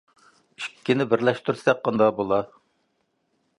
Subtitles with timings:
[0.67, 2.51] ئىككىنى بىرلەشتۈرسەك قانداق بولار؟